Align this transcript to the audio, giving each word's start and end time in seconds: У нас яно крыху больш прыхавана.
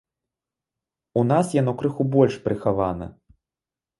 У 1.21 1.25
нас 1.31 1.51
яно 1.61 1.75
крыху 1.81 2.03
больш 2.15 2.37
прыхавана. 2.47 3.11